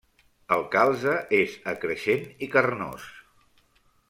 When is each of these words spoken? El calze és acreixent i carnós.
El 0.55 0.63
calze 0.75 1.13
és 1.41 1.53
acreixent 1.75 2.27
i 2.47 2.51
carnós. 2.57 3.09